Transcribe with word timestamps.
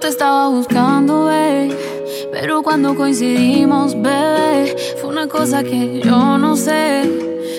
te 0.00 0.08
estaba 0.08 0.48
buscando, 0.48 1.26
babe. 1.26 1.76
Pero 2.32 2.62
cuando 2.62 2.94
coincidimos, 2.94 3.94
bebé, 4.00 4.74
fue 4.98 5.10
una 5.10 5.28
cosa 5.28 5.62
que 5.62 6.00
yo 6.00 6.38
no 6.38 6.56
sé. 6.56 7.02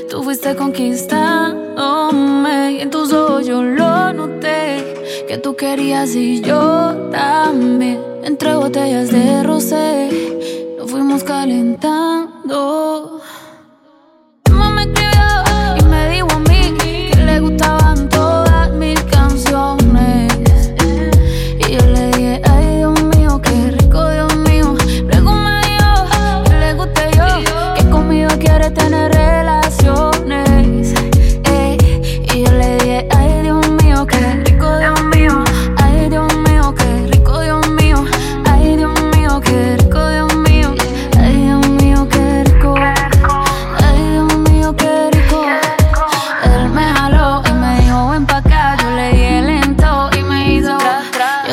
Tú 0.10 0.24
fuiste 0.24 0.56
conquistándome 0.56 2.72
y 2.74 2.82
en 2.82 2.90
tus 2.90 3.14
ojos 3.14 3.46
yo 3.46 3.62
lo 3.62 4.12
noté. 4.14 5.24
Que 5.28 5.38
tú 5.38 5.56
querías 5.56 6.16
y 6.16 6.42
yo 6.42 7.12
también. 7.12 8.02
Entre 8.24 8.56
botellas 8.56 9.12
de 9.12 9.44
rosé, 9.44 10.10
nos 10.80 10.90
fuimos 10.90 11.24
calentando. 11.24 13.22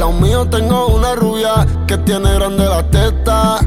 Lado 0.00 0.12
mío 0.12 0.48
tengo 0.48 0.86
una 0.86 1.14
rubia 1.14 1.66
que 1.86 1.98
tiene 1.98 2.32
grande 2.32 2.64
la 2.64 2.82
teta. 2.84 3.58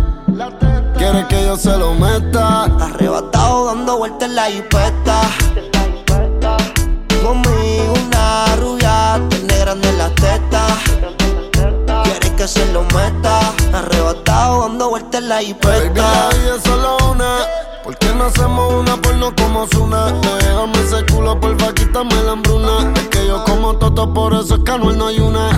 Quiere 0.97 1.27
que 1.27 1.45
yo 1.45 1.55
se 1.55 1.77
lo 1.77 1.93
meta. 1.93 2.63
Arrebatado 2.63 3.65
dando 3.65 3.99
vueltas 3.99 4.29
en 4.29 4.35
la 4.35 4.45
jipeta. 4.45 5.21
Conmigo 7.23 7.93
una 8.07 8.55
rubia 8.55 9.21
tiene 9.29 9.59
grande 9.59 9.93
la 9.93 10.09
teta. 10.15 10.65
Quiere 12.03 12.35
que 12.35 12.47
se 12.47 12.65
lo 12.73 12.81
meta. 12.81 13.53
Arrebatado 13.71 14.61
dando 14.61 14.89
vueltas 14.89 15.21
en 15.21 15.29
la 15.29 15.37
jipeta. 15.37 16.29
¿Por 17.83 17.97
qué 17.97 18.13
no 18.13 18.25
hacemos 18.25 18.73
una 18.75 18.95
porno 18.95 19.35
como 19.35 19.67
Zuna? 19.67 20.05
Déjame 20.39 20.79
ese 20.85 21.05
culo, 21.11 21.37
porfa, 21.37 21.73
quítame 21.73 22.15
la 22.23 22.31
hambruna. 22.31 22.93
Es 22.95 23.07
que 23.09 23.27
yo 23.27 23.43
como 23.43 23.75
toto, 23.75 24.13
por 24.13 24.33
eso 24.33 24.55
es 24.55 24.63
que 24.63 24.77
no 24.77 25.07
hay 25.07 25.19
una. 25.19 25.49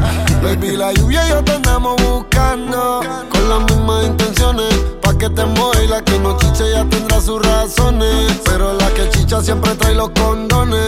Baby, 0.41 0.75
la 0.75 0.91
lluvia 0.93 1.23
y 1.27 1.29
yo 1.29 1.43
te 1.43 1.51
andamos 1.51 2.01
buscando. 2.01 3.01
Con 3.29 3.49
las 3.49 3.59
mismas 3.71 4.05
intenciones. 4.07 4.73
Pa' 5.03 5.15
que 5.15 5.29
te 5.29 5.45
mueva 5.45 5.79
la 5.87 6.01
que 6.03 6.17
no 6.17 6.35
chiche 6.37 6.71
ya 6.71 6.83
tendrá 6.85 7.21
sus 7.21 7.39
razones. 7.45 8.41
Pero 8.43 8.73
la 8.73 8.89
que 8.95 9.07
chicha 9.09 9.39
siempre 9.43 9.75
trae 9.75 9.93
los 9.93 10.09
condones. 10.09 10.79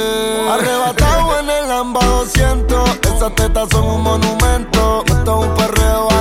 Arrebatado 0.49 1.39
en 1.39 1.49
el 1.51 1.69
Lamba 1.69 2.03
200. 2.03 2.89
Esas 3.15 3.35
tetas 3.35 3.69
son 3.69 3.83
un 3.83 4.01
monumento. 4.01 5.03
Esto 5.05 5.39
es 5.39 5.47
un 5.47 5.53
perreo 5.53 6.16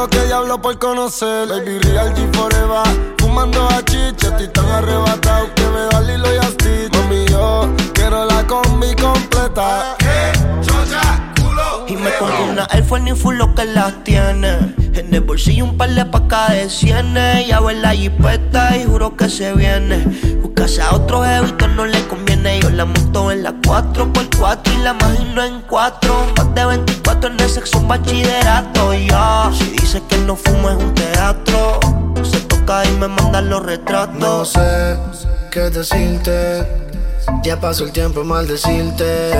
a 0.00 0.04
los 0.04 0.08
que 0.08 0.26
diablo 0.26 0.60
por 0.60 0.78
conocer. 0.78 1.48
Baby 1.48 1.78
Real 1.80 2.14
G 2.14 2.32
Forever. 2.34 3.14
Fumando 3.18 3.66
a 3.68 3.84
chicha, 3.84 4.28
estoy 4.28 4.48
tan 4.48 4.66
arrebatado 4.66 5.54
que 5.54 5.62
me 5.62 5.80
da 5.90 6.00
Lilo 6.00 6.34
y 6.34 6.38
Asti. 6.38 6.96
Mami, 6.96 7.26
yo 7.26 7.68
quiero 7.92 8.24
la 8.24 8.46
combi 8.46 8.94
completa. 8.94 9.96
Y 11.86 11.96
me 11.96 12.10
pongo 12.12 12.44
una 12.50 12.66
Force 12.88 13.04
ni 13.04 13.14
full 13.14 13.36
lo 13.36 13.54
que 13.54 13.64
las 13.64 14.02
tiene. 14.04 14.74
En 14.94 15.12
el 15.12 15.20
bolsillo 15.20 15.64
un 15.64 15.76
par 15.76 15.90
de 15.90 16.04
pacas 16.06 16.50
de 16.50 16.70
cienes. 16.70 17.46
Ya 17.46 17.58
en 17.58 17.82
la 17.82 17.90
jipeta 17.90 18.76
y 18.76 18.84
juro 18.84 19.16
que 19.16 19.28
se 19.28 19.52
viene. 19.54 20.04
Buscase 20.40 20.82
a 20.82 20.94
otro 20.94 21.22
jevito 21.24 21.68
no 21.68 21.84
le 21.84 22.06
conviene. 22.06 22.29
Yo 22.42 22.70
la 22.70 22.86
monto 22.86 23.30
en 23.30 23.42
la 23.42 23.52
4x4 23.52 24.74
y 24.74 24.78
la 24.82 24.90
imagino 24.92 25.44
en 25.44 25.60
4. 25.60 26.26
Más 26.38 26.54
de 26.54 26.64
24 26.64 27.30
en 27.30 27.40
el 27.40 27.50
sexo 27.50 27.78
un 27.78 27.88
bachillerato. 27.88 28.94
Ya, 28.94 29.50
si 29.52 29.64
dice 29.72 30.02
que 30.08 30.16
no 30.18 30.36
fumo 30.36 30.70
es 30.70 30.76
un 30.76 30.94
teatro. 30.94 31.80
Se 32.22 32.40
toca 32.40 32.82
y 32.86 32.92
me 32.92 33.08
manda 33.08 33.42
los 33.42 33.62
retratos. 33.62 34.18
No 34.18 34.44
sé 34.46 34.96
qué 35.50 35.68
decirte. 35.68 36.66
Ya 37.42 37.60
pasó 37.60 37.84
el 37.84 37.92
tiempo 37.92 38.24
mal 38.24 38.48
decirte. 38.48 39.32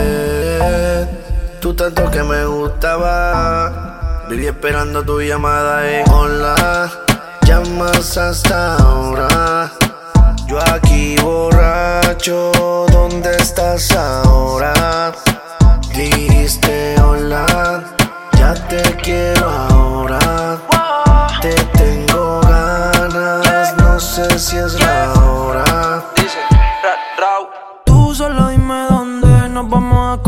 Tú 1.60 1.72
tanto 1.72 2.10
que 2.10 2.22
me 2.22 2.44
gustaba. 2.44 4.26
Viví 4.28 4.46
esperando 4.46 5.02
tu 5.02 5.22
llamada 5.22 5.90
y 5.90 6.02
hola. 6.10 6.90
Llamas 7.46 8.18
hasta 8.18 8.76
ahora. 8.76 9.79
Yo 10.50 10.58
aquí 10.74 11.14
borracho, 11.22 12.50
¿dónde 12.90 13.36
estás 13.36 13.88
ahora? 13.92 15.12
Dijiste 15.94 17.00
hola, 17.00 17.84
ya 18.36 18.54
te 18.66 18.82
quiero 18.96 19.48
ahora. 19.48 20.18
Te 21.40 21.54
tengo 21.78 22.40
ganas, 22.40 23.76
no 23.76 24.00
sé 24.00 24.40
si 24.40 24.56
es 24.56 24.72
la 24.80 25.12
hora. 25.12 26.04
Tú 27.84 28.12
solo 28.12 28.48
dime 28.48 28.86
dónde 28.90 29.48
nos 29.50 29.70
vamos 29.70 30.18
a 30.18 30.22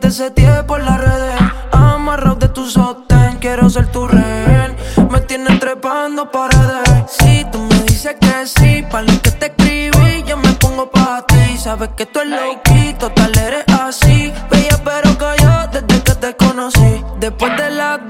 te 0.00 0.10
setié 0.10 0.64
por 0.64 0.82
las 0.82 1.00
redes. 1.00 1.40
Amarrado 1.72 2.34
de 2.36 2.48
tu 2.48 2.68
sostén, 2.68 3.38
quiero 3.38 3.70
ser 3.70 3.86
tu 3.86 4.06
rehén. 4.06 4.76
Me 5.10 5.20
tienes 5.20 5.58
trepando 5.60 6.30
paredes. 6.30 7.04
Si 7.08 7.46
tú 7.50 7.58
me 7.58 7.71
dices 8.02 8.16
que 8.20 8.46
sí, 8.46 8.82
para 8.90 9.04
lo 9.04 9.22
que 9.22 9.30
te 9.30 9.46
escribí, 9.46 10.24
yo 10.26 10.36
me 10.36 10.52
pongo 10.54 10.90
para 10.90 11.24
ti. 11.24 11.56
Sabes 11.56 11.90
que 11.96 12.06
tú 12.06 12.20
eres 12.20 12.32
loquito, 12.32 13.10
tal 13.12 13.38
eres 13.38 13.64
así. 13.80 14.32
Bella 14.50 14.78
pero 14.84 15.16
callada 15.16 15.68
desde 15.68 16.02
que 16.02 16.14
te 16.14 16.36
conocí. 16.36 17.04
Después 17.20 17.56
de 17.56 17.70
las 17.70 18.00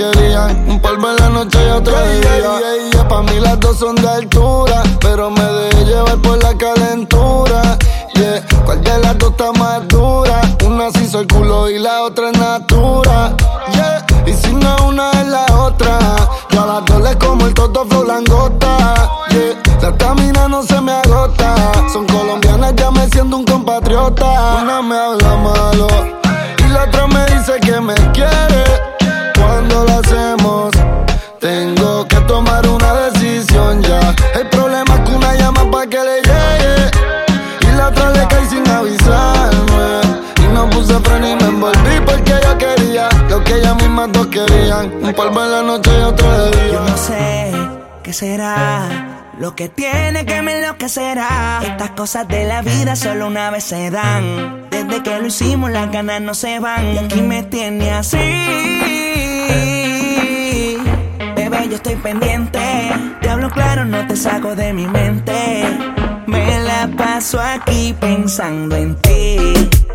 querían. 0.00 0.68
Un 0.68 0.80
polvo 0.80 1.10
en 1.10 1.16
la 1.16 1.28
noche 1.28 1.58
y 1.66 1.70
otro 1.70 1.92
día. 1.92 2.90
Y 2.92 3.08
pa' 3.08 3.22
mí 3.22 3.40
las 3.40 3.58
dos 3.60 3.78
son 3.78 3.94
de 3.96 4.08
altura, 4.08 4.82
pero 5.00 5.30
me 5.30 5.42
dejé 5.42 5.84
llevar 5.84 6.18
por 6.18 6.42
la 6.42 6.56
calentura. 6.56 7.78
¿Cuál 8.64 8.82
de 8.82 8.98
las 8.98 9.18
dos 9.18 9.30
está 9.30 9.52
más 9.52 9.86
dura? 9.88 10.40
Una 10.64 10.90
se 10.90 11.04
hizo 11.04 11.20
el 11.20 11.26
culo 11.26 11.68
y 11.68 11.78
la 11.78 12.02
otra 12.02 12.30
es 12.30 12.38
natura. 12.38 13.34
Yeah. 13.72 14.06
Y 14.26 14.32
si 14.32 14.52
no 14.52 14.76
una 14.86 15.10
es 15.12 15.26
la 15.26 15.46
otra. 15.56 15.98
Yo 16.50 16.62
a 16.62 16.66
las 16.66 16.84
dos 16.84 17.00
le 17.02 17.18
como 17.18 17.46
el 17.46 17.54
toto 17.54 17.84
flow 17.86 18.04
langota. 18.04 19.10
Yeah. 19.30 19.62
La 19.82 19.96
camina 19.96 20.48
no 20.48 20.62
se 20.62 20.80
me 20.80 20.92
agota. 20.92 21.54
Son 21.92 22.06
colombianas, 22.06 22.74
ya 22.76 22.90
me 22.90 23.08
siento 23.08 23.36
un 23.38 23.44
compatriota. 23.44 24.60
Una 24.62 24.82
me 24.82 24.96
habla 24.96 25.36
malo 25.36 25.88
y 26.58 26.68
la 26.68 26.84
otra 26.84 27.06
me 27.06 27.24
dice 27.26 27.58
que 27.60 27.80
me 27.80 27.94
quiere. 28.12 28.39
Y 36.02 37.76
la 37.76 37.88
otra 37.88 38.10
le 38.12 38.26
cae 38.28 38.48
sin 38.48 38.66
avisarme. 38.66 40.00
Y 40.42 40.48
no 40.54 40.70
puse 40.70 40.98
freno 41.00 41.28
y 41.28 41.36
me 41.36 41.44
envolví 41.44 42.00
porque 42.06 42.32
yo 42.42 42.56
quería 42.56 43.08
lo 43.28 43.44
que 43.44 43.56
ellas 43.56 43.76
mismas 43.76 44.10
dos 44.12 44.26
querían. 44.28 44.90
Un 45.02 45.12
polvo 45.12 45.44
en 45.44 45.52
la 45.52 45.62
noche 45.62 45.90
y 45.98 46.02
otro 46.02 46.44
de 46.44 46.50
día. 46.52 46.72
Yo 46.72 46.80
no 46.80 46.96
sé 46.96 47.52
qué 48.02 48.12
será 48.14 48.88
lo 49.38 49.54
que 49.54 49.68
tiene 49.68 50.24
que 50.24 50.40
me 50.40 50.58
enloquecerá. 50.58 51.60
Estas 51.62 51.90
cosas 51.90 52.26
de 52.28 52.44
la 52.46 52.62
vida 52.62 52.96
solo 52.96 53.26
una 53.26 53.50
vez 53.50 53.64
se 53.64 53.90
dan. 53.90 54.70
Desde 54.70 55.02
que 55.02 55.18
lo 55.18 55.26
hicimos, 55.26 55.70
las 55.70 55.90
ganas 55.90 56.22
no 56.22 56.32
se 56.32 56.60
van. 56.60 56.94
Y 56.94 56.98
aquí 56.98 57.20
me 57.20 57.42
tiene 57.42 57.90
así. 57.90 58.16
Bebé, 61.36 61.68
yo 61.68 61.76
estoy 61.76 61.96
pendiente. 61.96 63.19
Hablo 63.40 63.54
claro, 63.54 63.86
no 63.86 64.06
te 64.06 64.16
saco 64.16 64.54
de 64.54 64.74
mi 64.74 64.86
mente. 64.86 65.64
Me 66.26 66.60
la 66.62 66.90
paso 66.94 67.40
aquí 67.40 67.96
pensando 67.98 68.76
en 68.76 68.94
ti. 68.96 69.38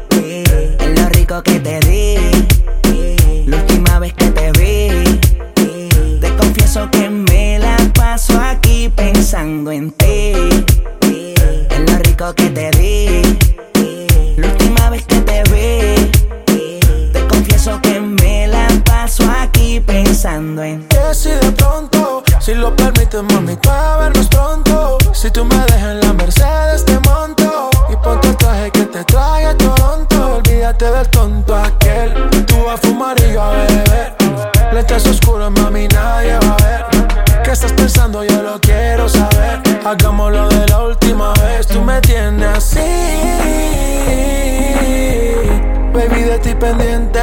En 0.09 0.95
lo 0.95 1.07
rico 1.09 1.43
que 1.43 1.59
te 1.59 1.79
di. 1.81 3.45
La 3.45 3.57
última 3.57 3.99
vez 3.99 4.15
que 4.15 4.31
te 4.31 4.51
vi. 4.53 5.19
Te 6.21 6.35
confieso 6.37 6.89
que 6.89 7.07
me 7.07 7.59
la 7.59 7.77
paso 7.93 8.33
aquí 8.41 8.89
pensando 8.89 9.71
en 9.71 9.91
ti. 9.91 10.33
En 11.03 11.85
lo 11.85 11.99
rico 11.99 12.33
que 12.33 12.49
te 12.49 12.71
di. 12.71 13.24
Lentes 34.75 35.07
oscuros, 35.07 35.51
mami, 35.51 35.87
nadie 35.87 36.37
va 36.37 36.53
a 36.53 36.57
ver. 36.57 37.41
¿Qué 37.45 37.51
estás 37.51 37.71
pensando? 37.71 38.25
Yo 38.25 38.41
lo 38.41 38.59
quiero 38.59 39.07
saber. 39.07 39.61
Hagámoslo 39.85 40.49
de 40.49 40.67
la 40.67 40.83
última 40.83 41.31
vez. 41.35 41.65
Tú 41.67 41.81
me 41.81 42.01
tienes 42.01 42.57
así. 42.57 42.79
Baby, 45.93 46.23
de 46.23 46.39
ti 46.39 46.53
pendiente. 46.55 47.21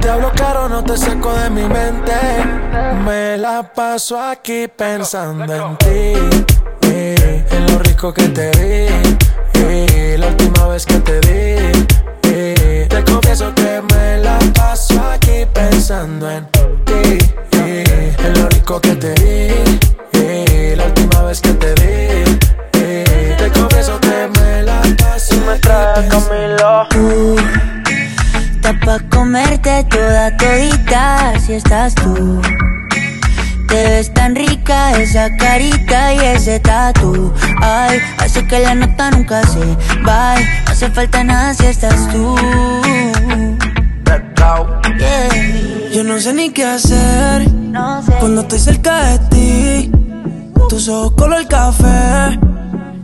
Te 0.00 0.08
hablo 0.08 0.30
caro, 0.36 0.68
no 0.68 0.84
te 0.84 0.96
saco 0.96 1.34
de 1.34 1.50
mi 1.50 1.62
mente. 1.62 2.14
Me 3.04 3.38
la 3.38 3.64
paso 3.64 4.16
aquí 4.22 4.68
pensando 4.68 5.52
en 5.52 5.76
ti. 5.78 6.12
en 6.80 7.72
lo 7.72 7.80
rico 7.80 8.14
que 8.14 8.28
te 8.28 8.52
eh, 9.54 10.16
la 10.16 10.28
última 10.28 10.68
vez 10.68 10.86
que 10.86 11.00
te 11.00 11.20
eh, 12.28 12.86
te 12.88 13.04
confieso 13.04 13.52
que 13.52 13.82
me 13.92 14.18
la 14.18 14.38
paso 14.54 15.00
aquí 15.10 15.44
pensando 15.52 16.30
en 16.30 16.46
ti. 17.04 17.18
eh, 17.58 18.16
lo 18.36 18.48
rico 18.48 18.80
que 18.80 18.94
te 18.96 19.12
vi. 19.20 19.78
eh, 20.12 20.74
la 20.76 20.84
última 20.86 21.22
vez 21.22 21.40
que 21.40 21.52
te 21.54 21.72
vi. 21.80 22.38
eh, 22.80 23.34
te 23.38 23.50
confieso 23.50 23.98
que 24.00 24.28
me 24.40 24.62
la 24.62 24.80
paso 24.98 25.34
aquí 25.50 25.68
pensando 25.94 26.86
Tú, 26.90 27.36
está 28.56 28.72
pa' 28.84 28.98
comerte 29.10 29.84
toda 29.90 30.36
todita 30.36 31.32
si 31.44 31.54
estás 31.54 31.94
tú. 31.94 32.40
Te 33.68 33.82
ves 33.88 34.12
tan 34.14 34.34
rica 34.36 34.92
esa 35.00 35.28
carita 35.36 36.12
y 36.14 36.18
ese 36.36 36.60
tatu. 36.60 37.32
Ay, 37.60 37.98
hace 38.18 38.46
que 38.46 38.60
la 38.60 38.74
nota 38.74 39.10
nunca 39.10 39.42
se 39.46 39.64
va. 40.06 40.36
No 40.36 40.70
hace 40.72 40.90
falta 40.90 41.24
nada 41.24 41.54
si 41.54 41.66
estás 41.66 42.08
tú. 42.12 42.36
Yeah. 44.96 45.53
Yo 45.94 46.02
no 46.02 46.18
sé 46.18 46.34
ni 46.34 46.50
qué 46.50 46.64
hacer 46.64 47.48
No 47.52 48.02
sé. 48.02 48.14
cuando 48.18 48.40
estoy 48.40 48.58
cerca 48.58 49.10
de 49.10 49.18
ti. 49.30 49.90
Tus 50.68 50.88
ojos 50.88 51.12
color 51.12 51.46
café 51.46 52.36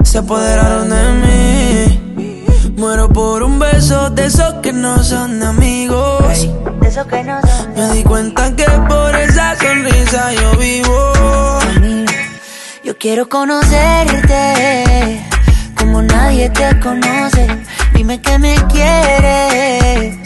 se 0.03 0.19
apoderaron 0.19 0.91
de 0.91 1.13
mí. 1.23 2.73
Muero 2.77 3.09
por 3.09 3.45
un 3.45 3.61
beso 3.61 4.11
de 4.11 4.27
esos 4.27 4.55
que 4.55 4.73
no 4.73 5.05
son 5.05 5.41
amigos. 5.41 6.49
De 6.81 6.89
eso 6.89 7.07
que 7.07 7.23
no 7.23 7.41
son 7.43 7.75
Me 7.77 7.95
di 7.95 8.03
cuenta 8.03 8.57
que 8.57 8.67
por 8.89 9.15
esa 9.15 9.57
sonrisa 9.57 10.33
yo 10.33 10.59
vivo. 10.59 11.13
Yo 12.83 12.99
quiero 12.99 13.29
conocerte 13.29 15.25
como 15.79 16.03
nadie 16.03 16.51
te 16.51 16.81
conoce. 16.81 17.47
Dime 17.95 18.21
que 18.21 18.37
me 18.41 18.57
quieres 18.67 20.19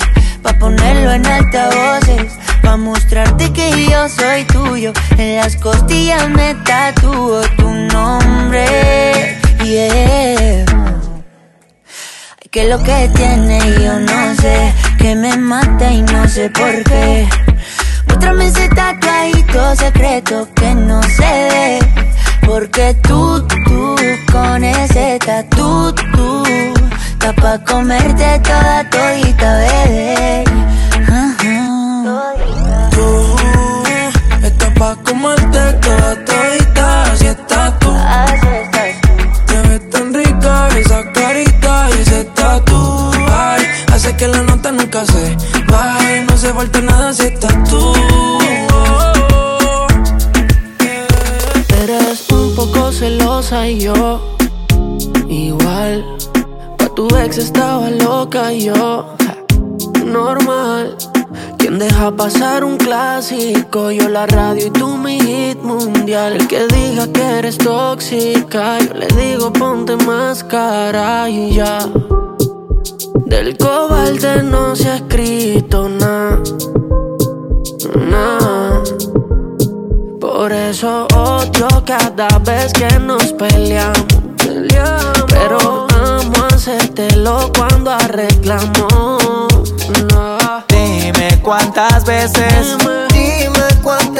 pa 0.44 0.52
ponerlo 0.58 1.12
en 1.12 1.26
altavoces, 1.26 2.32
pa 2.64 2.76
mostrarte 2.76 3.52
que 3.52 3.87
yo 3.90 4.08
soy 4.08 4.44
tuyo. 4.44 4.93
En 5.19 5.37
las 5.37 5.56
costillas 5.56 6.28
me 6.31 6.55
tatúo 6.66 7.43
tu 7.56 7.69
nombre. 7.69 8.64
Yeah. 9.62 10.64
Que 12.50 12.69
lo 12.69 12.78
que 12.82 13.11
tiene 13.16 13.58
yo 13.82 13.99
no 13.99 14.34
sé, 14.37 14.72
que 14.99 15.14
me 15.16 15.37
mata 15.37 15.90
y 15.90 16.02
no 16.02 16.28
sé 16.28 16.50
por 16.50 16.84
qué. 16.84 17.28
Muéstrame 18.06 18.46
ese 18.46 18.69
tatuajito 18.69 19.76
secreto 19.76 20.49
que 20.55 20.75
no 20.75 21.02
se 21.02 21.32
ve. 21.52 21.78
Porque 22.46 22.94
tú, 23.02 23.44
tú, 23.66 23.96
con 24.31 24.62
ese 24.62 25.19
tatu, 25.19 25.93
tú, 26.12 26.44
está 27.12 27.32
pa' 27.32 27.58
comerte 27.64 28.38
toda 28.40 28.88
todita, 28.90 29.58
bebé. 29.58 30.54
Nunca 44.95 45.13
se 45.13 45.37
baje. 45.71 46.25
No 46.25 46.37
se 46.37 46.53
falta 46.53 46.81
nada 46.81 47.13
si 47.13 47.27
estás 47.27 47.55
tú. 47.69 47.93
Eres 51.83 52.31
un 52.31 52.55
poco 52.55 52.93
celosa 52.93 53.69
y 53.69 53.81
yo 53.81 54.37
igual. 55.29 56.05
Pa' 56.79 56.89
tu 56.95 57.09
ex 57.17 57.39
estaba 57.39 57.91
loca 57.91 58.53
y 58.53 58.65
yo 58.65 59.17
normal. 60.05 60.97
Quien 61.59 61.79
deja 61.79 62.15
pasar 62.15 62.63
un 62.63 62.77
clásico, 62.77 63.91
yo 63.91 64.09
la 64.09 64.27
radio 64.27 64.67
y 64.67 64.71
tú 64.71 64.97
mi 64.97 65.19
hit 65.19 65.63
mundial. 65.63 66.35
El 66.35 66.47
que 66.47 66.67
diga 66.67 67.07
que 67.13 67.23
eres 67.39 67.59
tóxica, 67.59 68.79
yo 68.81 68.95
le 68.95 69.07
digo 69.09 69.53
ponte 69.53 69.97
máscara 69.97 71.29
y 71.29 71.55
ya. 71.55 71.79
Del 73.26 73.57
cobalde 73.57 74.43
no 74.43 74.76
se 74.76 74.88
ha 74.88 74.97
escrito 74.97 75.88
nada. 75.88 76.43
Por 80.21 80.52
eso 80.52 81.07
odio 81.14 81.69
cada 81.87 82.28
vez 82.40 82.73
que 82.73 82.99
nos 82.99 83.33
peleamos. 83.33 84.04
Pero 85.28 85.87
amo 85.95 86.47
hacértelo 86.50 87.50
cuando 87.57 87.90
arreglamos. 87.90 89.75
No. 90.11 90.38
Dime 90.69 91.40
cuántas 91.43 92.04
veces, 92.04 92.76
Dime 93.12 93.69
cuántas 93.83 94.13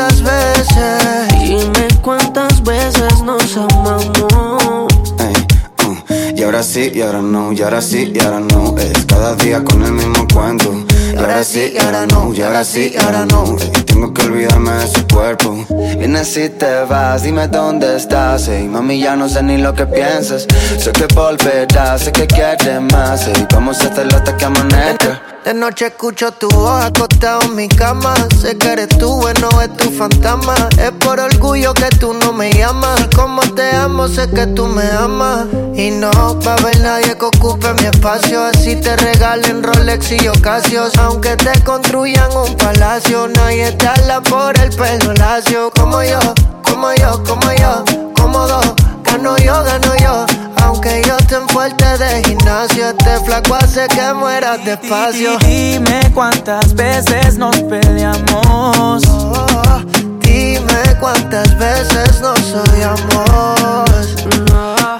sí, 6.75 6.91
y 6.93 7.03
ahora 7.03 7.23
no, 7.23 7.53
y 7.53 7.63
ahora 7.63 7.81
sí, 7.81 8.13
y 8.13 8.21
ahora 8.21 8.41
no. 8.41 8.77
Es 8.77 9.05
cada 9.07 9.37
día 9.37 9.63
con 9.63 9.81
el 9.85 9.93
mismo 9.93 10.27
cuento. 10.35 10.85
Y 11.13 11.17
ahora 11.17 11.45
sí, 11.45 11.73
y 11.73 11.79
ahora 11.79 12.05
no, 12.07 12.35
y 12.35 12.43
ahora 12.43 12.65
sí, 12.65 12.93
y 12.93 13.01
ahora 13.01 13.25
no. 13.27 13.57
Tengo 13.87 14.13
que 14.13 14.23
olvidarme 14.23 14.73
de 14.73 14.89
su 14.89 15.07
cuerpo. 15.07 15.65
Vienes 15.97 16.37
y 16.37 16.49
te 16.49 16.83
vas, 16.89 17.23
dime 17.23 17.47
dónde 17.47 17.97
estás. 17.97 18.49
Ey, 18.49 18.67
mami, 18.67 18.99
ya 18.99 19.15
no 19.15 19.29
sé 19.29 19.45
ni 19.45 19.59
lo 19.59 19.73
que 19.73 19.87
piensas. 19.87 20.49
Sé 20.77 20.91
que 20.91 21.07
volverás, 21.15 22.01
sé 22.03 22.11
que 22.11 22.27
quieres 22.27 22.81
más. 22.93 23.29
Ey, 23.29 23.47
vamos 23.53 23.81
a 23.81 23.89
hacerlo 23.89 24.17
hasta 24.17 24.37
que 24.37 24.45
amanezca. 24.45 25.34
De 25.45 25.53
noche 25.53 25.89
escucho 25.89 26.33
tu 26.33 26.49
voz 26.49 26.83
acostado 26.83 27.43
en 27.43 27.55
mi 27.55 27.69
cama. 27.69 28.15
Sé 28.41 28.57
que 28.57 28.73
eres 28.73 28.89
tú, 28.89 29.21
bueno, 29.21 29.51
es 29.61 29.77
tu 29.77 29.91
fantasma. 29.91 30.55
Es 30.79 30.91
por 30.93 31.21
orgullo 31.21 31.75
que 31.75 31.91
tú 32.01 32.15
no 32.15 32.33
me 32.33 32.51
llamas. 32.51 33.09
Como 33.15 33.43
te 33.55 33.71
amo, 33.77 34.09
sé 34.09 34.31
que 34.31 34.47
tú 34.47 34.65
me 34.65 34.91
amas. 34.91 35.47
Y 35.75 35.91
no 35.91 36.11
va 36.41 36.53
a 36.53 36.57
haber 36.57 36.81
nadie 36.81 37.19
que 37.19 37.27
ocupe 37.27 37.75
mi 37.75 37.85
espacio. 37.85 38.43
Así 38.43 38.77
te 38.77 38.97
regalen 38.97 39.63
Rolex 39.63 40.13
y 40.13 40.29
Ocasios. 40.29 40.97
Aunque 40.97 41.37
te 41.37 41.63
construyan 41.63 42.35
un 42.35 42.57
palacio, 42.57 43.29
nadie 43.29 43.71
te 43.73 43.87
habla 43.87 44.23
por 44.23 44.59
el 44.59 44.71
pelo 44.71 45.13
lacio. 45.13 45.71
Como 45.79 46.03
yo, 46.03 46.21
como 46.63 46.91
yo, 46.95 47.23
como 47.23 47.53
yo, 47.53 47.85
fuerte 51.65 52.05
de 52.05 52.23
gimnasio, 52.25 52.91
este 52.91 53.21
flaco 53.25 53.55
hace 53.55 53.87
que 53.89 54.13
mueras 54.13 54.63
despacio. 54.67 55.39
Dime 55.39 56.11
cuántas 56.13 56.75
veces 56.75 57.39
nos 57.39 57.57
peleamos. 57.63 59.03
Oh, 59.09 59.81
dime 60.21 60.83
cuántas 61.01 61.57
veces 61.59 62.21
nos 62.21 62.39
odiamos. 62.53 64.15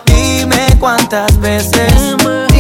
Dime 0.07 0.67
cuántas 0.81 1.39
veces. 1.39 1.93
Dime 1.93 2.54